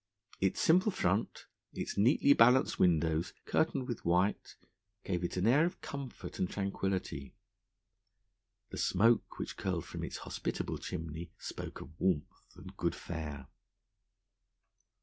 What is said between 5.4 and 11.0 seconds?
air of comfort and tranquillity. The smoke which curled from its hospitable